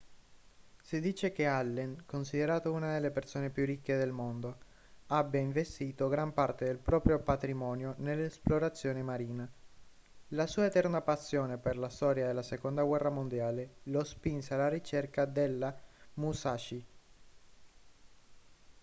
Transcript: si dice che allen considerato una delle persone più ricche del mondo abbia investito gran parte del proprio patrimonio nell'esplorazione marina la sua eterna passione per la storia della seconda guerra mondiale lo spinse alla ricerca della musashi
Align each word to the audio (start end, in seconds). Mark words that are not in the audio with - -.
si 0.81 0.99
dice 0.99 1.31
che 1.31 1.45
allen 1.45 2.05
considerato 2.07 2.71
una 2.73 2.91
delle 2.93 3.11
persone 3.11 3.51
più 3.51 3.65
ricche 3.67 3.97
del 3.99 4.11
mondo 4.11 4.57
abbia 5.09 5.39
investito 5.39 6.07
gran 6.07 6.33
parte 6.33 6.65
del 6.65 6.79
proprio 6.79 7.19
patrimonio 7.19 7.93
nell'esplorazione 7.99 9.03
marina 9.03 9.47
la 10.29 10.47
sua 10.47 10.65
eterna 10.65 11.01
passione 11.01 11.59
per 11.59 11.77
la 11.77 11.89
storia 11.89 12.25
della 12.25 12.41
seconda 12.41 12.81
guerra 12.83 13.11
mondiale 13.11 13.75
lo 13.83 14.03
spinse 14.03 14.55
alla 14.55 14.69
ricerca 14.69 15.25
della 15.25 15.71
musashi 16.15 16.83